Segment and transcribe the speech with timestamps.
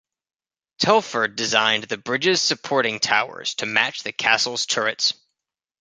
[0.79, 5.13] Telford designed the bridge's supporting towers to match the castle's turrets.